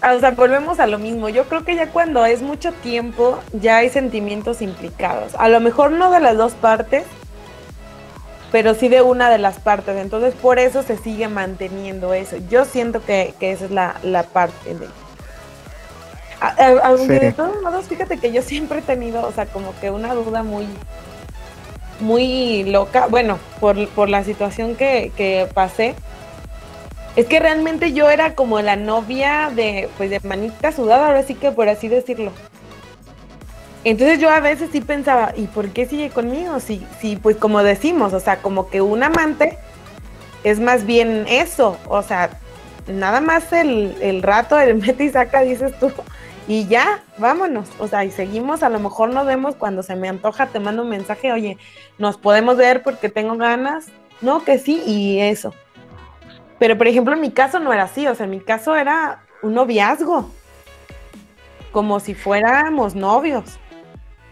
[0.01, 1.29] o sea, volvemos a lo mismo.
[1.29, 5.35] Yo creo que ya cuando es mucho tiempo, ya hay sentimientos implicados.
[5.37, 7.03] A lo mejor no de las dos partes,
[8.51, 9.97] pero sí de una de las partes.
[9.97, 12.37] Entonces, por eso se sigue manteniendo eso.
[12.49, 14.87] Yo siento que, esa es la, parte de...
[16.83, 20.13] Aunque de todos modos, fíjate que yo siempre he tenido, o sea, como que una
[20.13, 20.67] duda muy,
[21.99, 25.95] muy loca, bueno, por, por la situación que, que pasé,
[27.19, 31.35] es que realmente yo era como la novia de, pues, de manita sudada, ahora sí
[31.35, 32.31] que por así decirlo.
[33.83, 36.61] Entonces yo a veces sí pensaba, ¿y por qué sigue conmigo?
[36.61, 39.57] Si, si pues como decimos, o sea, como que un amante
[40.45, 42.29] es más bien eso, o sea,
[42.87, 45.91] nada más el, rato, el mete y saca, dices tú,
[46.47, 50.07] y ya, vámonos, o sea, y seguimos, a lo mejor nos vemos cuando se me
[50.07, 51.57] antoja, te mando un mensaje, oye,
[51.97, 53.87] nos podemos ver porque tengo ganas,
[54.21, 55.53] no, que sí, y eso.
[56.59, 59.23] Pero por ejemplo, en mi caso no era así, o sea, en mi caso era
[59.41, 60.29] un noviazgo,
[61.71, 63.57] como si fuéramos novios.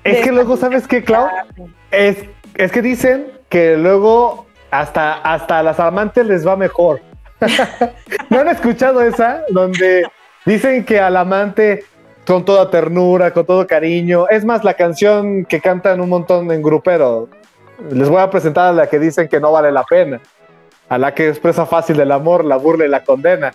[0.04, 1.28] Es que luego, ¿sabes qué, Clau?
[1.92, 2.18] Es,
[2.56, 7.02] es que dicen que luego hasta, hasta a las amantes les va mejor.
[8.30, 9.44] ¿No han escuchado esa?
[9.50, 10.08] Donde
[10.46, 11.86] dicen que al amante
[12.26, 14.28] con toda ternura, con todo cariño.
[14.30, 17.30] Es más, la canción que cantan un montón en grupero.
[17.90, 20.20] Les voy a presentar a la que dicen que no vale la pena.
[20.90, 23.54] A la que expresa fácil el amor, la burla y la condena.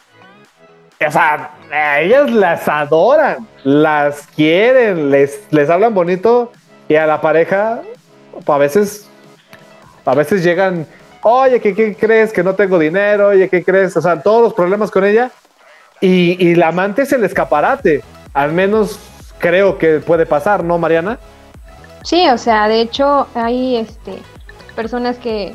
[1.06, 1.50] O sea,
[2.00, 6.52] ellas las adoran, las quieren, les, les hablan bonito
[6.88, 7.80] y a la pareja
[8.46, 9.08] a veces,
[10.04, 10.86] a veces llegan,
[11.22, 12.32] oye, ¿qué, crees?
[12.32, 13.96] Que no tengo dinero, oye, ¿qué crees?
[13.96, 15.30] O sea, todos los problemas con ella
[16.00, 18.02] y, y la amante es el escaparate,
[18.34, 18.98] al menos
[19.38, 21.18] creo que puede pasar, ¿no, Mariana?
[22.04, 24.18] Sí, o sea, de hecho hay este,
[24.74, 25.54] personas que,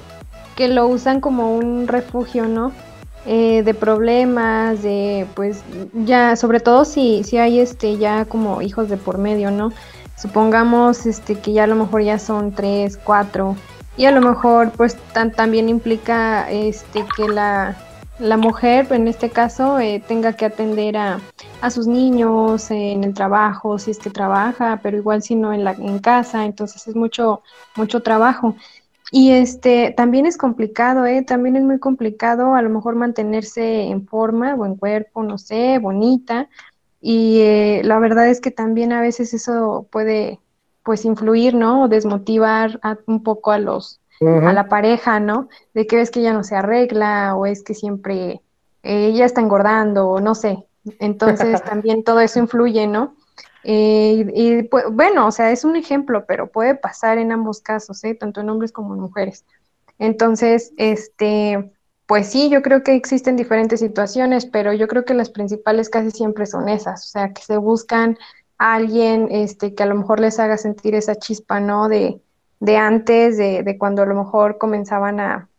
[0.57, 2.73] que lo usan como un refugio, ¿no?
[3.27, 5.61] Eh, de problemas, de pues
[5.93, 9.71] ya, sobre todo si, si hay este ya como hijos de por medio, ¿no?
[10.17, 13.55] Supongamos este que ya a lo mejor ya son tres, cuatro,
[13.97, 14.97] y a lo mejor pues
[15.35, 17.75] también implica este que la,
[18.17, 21.19] la mujer en este caso eh, tenga que atender a,
[21.61, 25.63] a sus niños en el trabajo, si es que trabaja, pero igual si no en,
[25.63, 27.43] la, en casa, entonces es mucho,
[27.75, 28.55] mucho trabajo.
[29.11, 31.23] Y este también es complicado, ¿eh?
[31.23, 36.49] También es muy complicado a lo mejor mantenerse en forma, buen cuerpo, no sé, bonita.
[36.99, 40.39] Y eh, la verdad es que también a veces eso puede
[40.83, 41.83] pues influir, ¿no?
[41.83, 45.49] O desmotivar un poco a los, a la pareja, ¿no?
[45.73, 48.41] De que ves que ya no se arregla o es que siempre
[48.83, 50.65] ella está engordando o no sé.
[50.99, 53.16] Entonces también todo eso influye, ¿no?
[53.69, 58.01] Eh, y pues, bueno, o sea, es un ejemplo, pero puede pasar en ambos casos,
[58.05, 58.15] ¿eh?
[58.15, 59.45] tanto en hombres como en mujeres.
[59.99, 61.69] Entonces, este,
[62.05, 66.11] pues sí, yo creo que existen diferentes situaciones, pero yo creo que las principales casi
[66.11, 68.17] siempre son esas, o sea, que se buscan
[68.57, 71.89] a alguien este, que a lo mejor les haga sentir esa chispa, ¿no?
[71.89, 72.21] De,
[72.61, 75.49] de antes, de, de, cuando a lo mejor comenzaban a,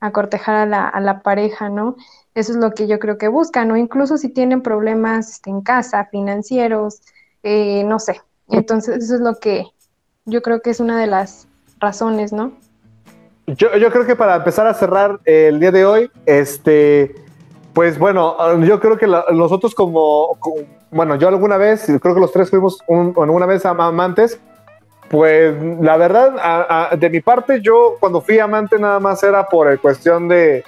[0.00, 1.94] a cortejar a la, a la, pareja, ¿no?
[2.34, 3.76] Eso es lo que yo creo que buscan, ¿no?
[3.76, 7.02] Incluso si tienen problemas este, en casa, financieros,
[7.42, 8.20] eh, no sé.
[8.48, 9.66] Entonces, eso es lo que
[10.24, 11.48] yo creo que es una de las
[11.80, 12.52] razones, ¿no?
[13.46, 17.14] Yo, yo creo que para empezar a cerrar el día de hoy, este,
[17.72, 20.38] pues bueno, yo creo que nosotros como,
[20.90, 24.38] bueno, yo alguna vez, creo que los tres fuimos un, alguna vez amantes,
[25.10, 30.28] pues la verdad, de mi parte, yo cuando fui amante nada más era por cuestión
[30.28, 30.64] de,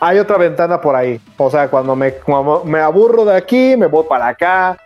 [0.00, 3.86] hay otra ventana por ahí, o sea, cuando me, cuando me aburro de aquí, me
[3.86, 4.76] voy para acá,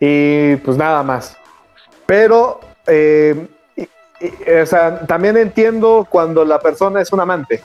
[0.00, 1.36] y pues nada más.
[2.06, 3.48] Pero, eh,
[4.62, 7.62] o sea, también entiendo cuando la persona es un amante,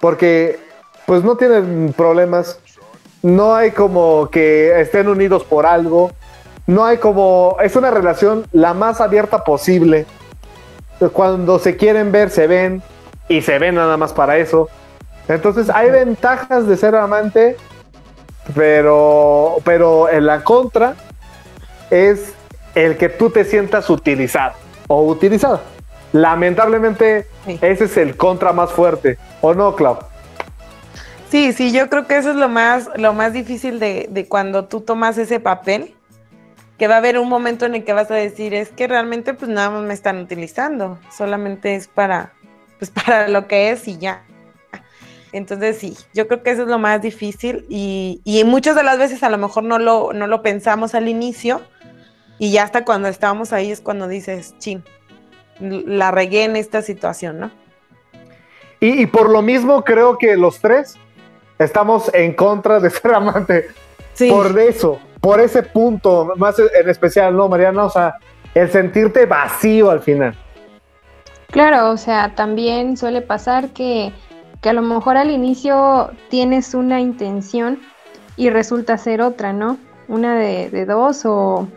[0.00, 0.58] porque
[1.06, 2.60] pues no tienen problemas,
[3.22, 6.12] no hay como que estén unidos por algo,
[6.66, 10.06] no hay como, es una relación la más abierta posible.
[11.12, 12.82] Cuando se quieren ver, se ven
[13.28, 14.68] y se ven nada más para eso.
[15.28, 17.56] Entonces hay ventajas de ser amante,
[18.54, 20.94] pero, pero en la contra
[21.90, 22.34] es
[22.74, 24.54] el que tú te sientas utilizado
[24.86, 25.62] o utilizada.
[26.12, 27.26] Lamentablemente,
[27.60, 29.98] ese es el contra más fuerte, ¿o no, Clau?
[31.30, 34.64] Sí, sí, yo creo que eso es lo más, lo más difícil de, de, cuando
[34.64, 35.94] tú tomas ese papel,
[36.78, 39.34] que va a haber un momento en el que vas a decir, es que realmente
[39.34, 42.32] pues nada más me están utilizando, solamente es para,
[42.78, 44.22] pues para lo que es y ya.
[45.32, 48.96] Entonces sí, yo creo que eso es lo más difícil y, y muchas de las
[48.96, 51.60] veces a lo mejor no lo, no lo pensamos al inicio
[52.38, 54.84] y ya hasta cuando estábamos ahí es cuando dices, chin,
[55.60, 57.50] la regué en esta situación, ¿no?
[58.80, 60.96] Y, y por lo mismo creo que los tres
[61.58, 63.68] estamos en contra de ser amante.
[64.14, 64.30] Sí.
[64.30, 67.84] Por eso, por ese punto, más en especial, ¿no, Mariana?
[67.84, 68.14] O sea,
[68.54, 70.34] el sentirte vacío al final.
[71.50, 74.12] Claro, o sea, también suele pasar que,
[74.60, 77.80] que a lo mejor al inicio tienes una intención
[78.36, 79.78] y resulta ser otra, ¿no?
[80.08, 81.68] Una de, de dos o,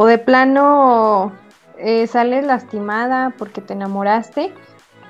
[0.00, 1.32] o de plano
[1.76, 4.52] eh, sales lastimada porque te enamoraste.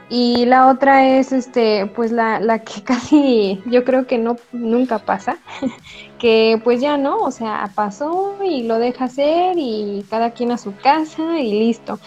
[0.09, 4.99] Y la otra es este pues la, la que casi yo creo que no nunca
[4.99, 5.37] pasa
[6.19, 10.59] que pues ya no o sea pasó y lo deja ser y cada quien a
[10.59, 11.99] su casa y listo.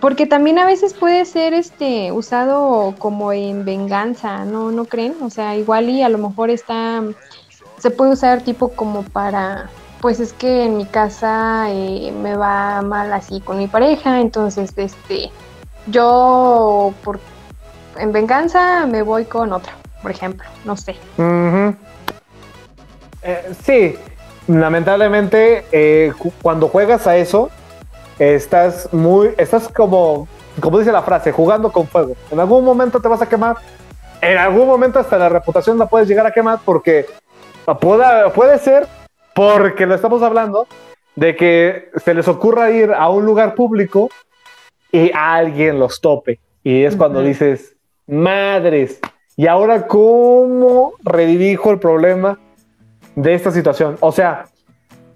[0.00, 5.28] Porque también a veces puede ser este usado como en venganza no no creen o
[5.28, 7.02] sea igual y a lo mejor está
[7.78, 9.68] se puede usar tipo como para
[10.02, 14.74] pues es que en mi casa eh, me va mal así con mi pareja entonces
[14.76, 15.30] este
[15.86, 17.18] yo por
[17.96, 20.96] en venganza me voy con otra, por ejemplo, no sé.
[23.22, 23.96] Eh, sí,
[24.48, 27.50] lamentablemente eh, cuando juegas a eso,
[28.18, 30.26] estás muy, estás como,
[30.60, 32.14] como dice la frase, jugando con fuego.
[32.30, 33.56] En algún momento te vas a quemar,
[34.20, 37.06] en algún momento hasta la reputación la puedes llegar a quemar porque
[37.80, 38.86] puede, puede ser,
[39.34, 40.66] porque lo estamos hablando,
[41.16, 44.10] de que se les ocurra ir a un lugar público
[44.90, 46.40] y alguien los tope.
[46.62, 47.28] Y es cuando Ujú.
[47.28, 47.76] dices,
[48.06, 49.00] madres,
[49.36, 52.38] ¿y ahora cómo redirijo el problema
[53.14, 53.96] de esta situación?
[54.00, 54.46] O sea,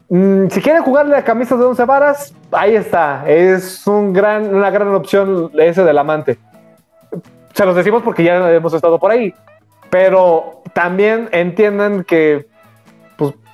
[0.08, 3.24] mm, si quieren jugarle a camisas de 11 varas, ahí está.
[3.28, 6.38] Es un gran, una gran opción ese del amante.
[7.54, 9.34] Se los decimos porque ya hemos estado por ahí.
[9.88, 12.46] Pero también entiendan que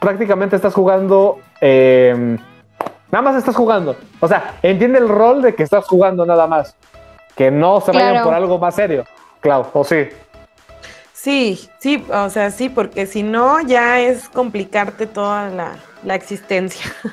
[0.02, 1.38] prácticamente estás jugando.
[1.62, 2.36] eh,
[3.10, 3.96] nada más estás jugando.
[4.20, 6.74] O sea, entiende el rol de que estás jugando nada más.
[7.36, 8.24] Que no se vayan Claro.
[8.26, 9.04] por algo más serio.
[9.40, 10.08] Clau, o sí.
[11.12, 16.84] Sí, sí, o sea, sí, porque si no ya es complicarte toda la, la existencia.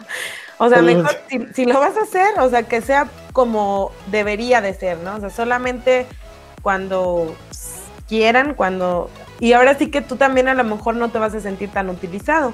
[0.62, 4.60] O sea, mejor si, si lo vas a hacer, o sea, que sea como debería
[4.60, 5.16] de ser, ¿no?
[5.16, 6.06] O sea, solamente
[6.62, 7.34] cuando
[8.10, 9.10] quieran, cuando...
[9.40, 11.90] Y ahora sí que tú también a lo mejor no te vas a sentir tan
[11.90, 12.54] utilizado,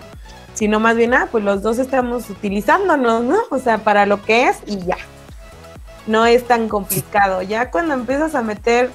[0.53, 3.37] sino más bien, ah, pues los dos estamos utilizándonos, ¿no?
[3.49, 4.97] O sea, para lo que es y ya.
[6.07, 7.41] No es tan complicado.
[7.41, 8.91] Ya cuando empiezas a meter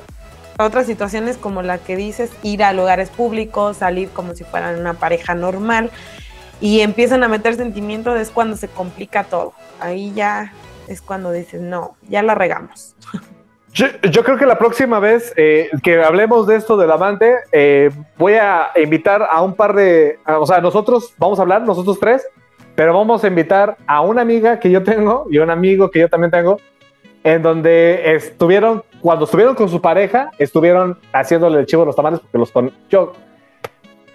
[0.59, 4.95] otras situaciones como la que dices, ir a lugares públicos, salir como si fueran una
[4.95, 5.91] pareja normal
[6.61, 9.55] y empiezan a meter sentimientos, es cuando se complica todo.
[9.81, 10.53] Ahí ya
[10.87, 12.95] es cuando dices, no, ya la regamos.
[13.73, 17.91] Yo, yo creo que la próxima vez eh, que hablemos de esto del amante, eh,
[18.19, 22.27] voy a invitar a un par de, o sea, nosotros vamos a hablar, nosotros tres,
[22.75, 26.09] pero vamos a invitar a una amiga que yo tengo y un amigo que yo
[26.09, 26.59] también tengo,
[27.23, 32.21] en donde estuvieron, cuando estuvieron con su pareja, estuvieron haciéndole el chivo a los tamales
[32.21, 33.13] porque los con, yo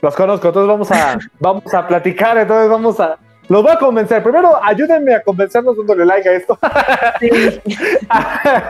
[0.02, 4.22] los conozco, entonces vamos a, vamos a platicar, entonces vamos a, los voy a convencer.
[4.24, 6.58] Primero, ayúdenme a convencernos dándole like a esto.
[8.10, 8.70] a,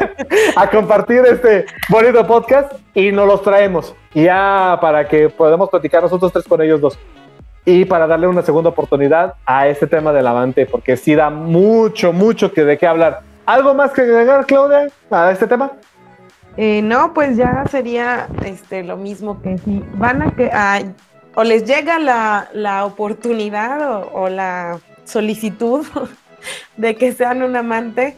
[0.55, 3.95] a compartir este bonito podcast y nos los traemos.
[4.13, 6.97] Ya para que podamos platicar nosotros tres con ellos dos.
[7.65, 12.13] Y para darle una segunda oportunidad a este tema del avante, porque sí da mucho,
[12.13, 13.21] mucho que de qué hablar.
[13.45, 15.71] ¿Algo más que agregar, Claudia, a este tema?
[16.57, 20.83] Eh, no, pues ya sería este, lo mismo que si van a que a-
[21.35, 25.85] o les llega la, la oportunidad o, o la solicitud
[26.77, 28.15] de que sean un amante,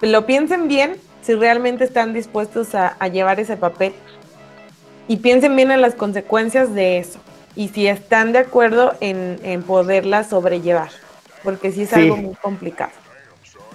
[0.00, 3.92] lo piensen bien si realmente están dispuestos a, a llevar ese papel
[5.08, 7.18] y piensen bien en las consecuencias de eso
[7.56, 10.88] y si están de acuerdo en, en poderla sobrellevar,
[11.42, 11.96] porque sí es Sí.
[12.02, 12.92] algo muy complicado.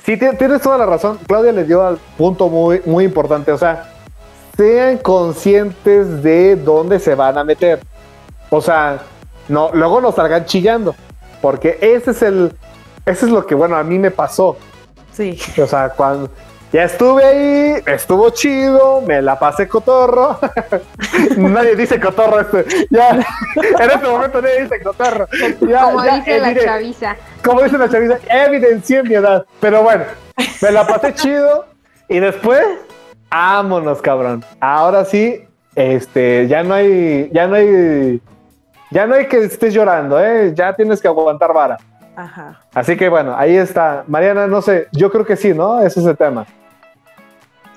[0.05, 1.19] Sí, ti- tienes toda la razón.
[1.27, 3.51] Claudia le dio al punto muy, muy importante.
[3.51, 3.91] O sea,
[4.55, 7.79] sean conscientes de dónde se van a meter.
[8.49, 8.99] O sea,
[9.47, 10.95] no, luego nos salgan chillando.
[11.41, 12.53] Porque ese es el.
[13.05, 14.57] Ese es lo que, bueno, a mí me pasó.
[15.11, 15.39] Sí.
[15.61, 16.29] O sea, cuando
[16.73, 20.39] ya estuve ahí, estuvo chido, me la pasé cotorro.
[21.37, 22.39] nadie dice cotorro.
[22.41, 23.09] Este, ya,
[23.79, 25.27] en este momento nadie dice cotorro.
[25.61, 27.15] Ya- Como ya dice la chaviza.
[27.43, 29.45] como dice la chaviza, evidencié mi edad.
[29.61, 30.03] Pero bueno,
[30.61, 31.65] me la pasé chido.
[32.09, 32.63] Y después,
[33.29, 34.43] vámonos, cabrón.
[34.59, 35.43] Ahora sí,
[35.75, 38.19] este, ya no hay, ya no hay,
[38.95, 40.53] ya no hay que estés llorando, ¿eh?
[40.55, 41.77] Ya tienes que aguantar vara.
[42.15, 42.61] Ajá.
[42.73, 44.05] Así que bueno, ahí está.
[44.07, 45.81] Mariana, no sé, yo creo que sí, ¿no?
[45.81, 46.45] Ese es el tema.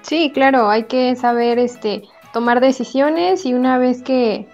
[0.02, 4.46] Sí, claro, hay que saber este tomar decisiones y una vez que,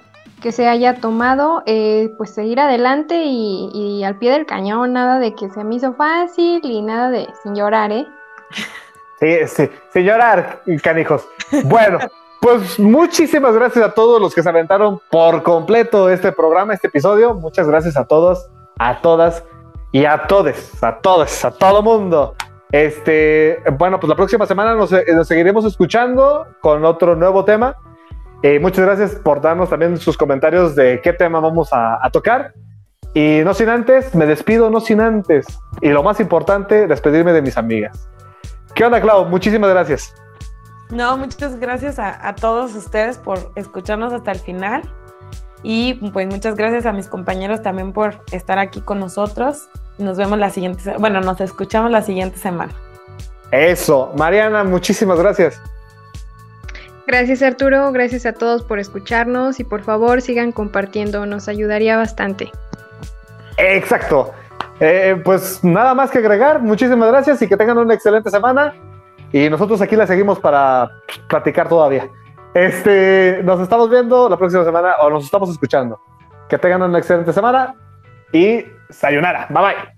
[0.43, 5.19] que se haya tomado, eh, pues seguir adelante y, y, al pie del cañón, nada
[5.19, 8.07] de que se me hizo fácil y nada de sin llorar, ¿eh?
[9.21, 11.29] Sí, sí, sin llorar, canijos.
[11.65, 11.99] Bueno,
[12.45, 17.33] pues muchísimas gracias a todos los que se aventaron por completo este programa, este episodio.
[17.33, 19.43] Muchas gracias a todos, a todas
[19.93, 22.35] y a todos, a todos, a todo mundo.
[22.71, 27.77] Este, bueno, pues la próxima semana nos, nos seguiremos escuchando con otro nuevo tema.
[28.43, 32.53] Eh, muchas gracias por darnos también sus comentarios de qué tema vamos a, a, tocar.
[33.15, 35.47] Y no sin antes, me despido, no sin antes.
[35.81, 38.07] Y lo más importante, despedirme de mis amigas.
[38.75, 39.25] ¿Qué onda, Clau?
[39.25, 40.15] Muchísimas gracias.
[40.91, 44.83] No, muchas gracias a, a todos ustedes por escucharnos hasta el final.
[45.65, 49.71] Y pues muchas gracias a mis compañeros también por estar aquí con nosotros.
[49.97, 52.73] Nos vemos la siguiente, bueno, nos escuchamos la siguiente semana.
[53.51, 55.61] Eso, Mariana, muchísimas gracias.
[57.07, 62.51] Gracias Arturo, gracias a todos por escucharnos y por favor sigan compartiendo, nos ayudaría bastante.
[63.57, 64.33] Exacto.
[64.81, 68.75] Eh, pues nada más que agregar, muchísimas gracias y que tengan una excelente semana.
[69.33, 70.91] Y nosotros aquí la seguimos para
[71.29, 72.09] platicar todavía.
[72.55, 76.01] Este, nos estamos viendo la próxima semana o nos estamos escuchando.
[76.49, 77.75] Que tengan una excelente semana
[78.33, 79.47] y sayonara.
[79.51, 79.94] Bye bye.